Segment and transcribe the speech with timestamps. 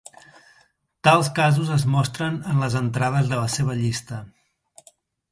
[1.07, 4.19] Tals casos es mostren en les entrades de la seva llista.